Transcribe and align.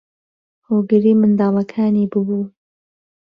هۆگری 0.67 1.11
منداڵەکانی 1.19 2.09
بووبوو 2.11 2.43